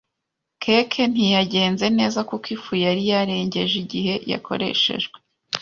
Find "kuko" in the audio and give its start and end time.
2.29-2.45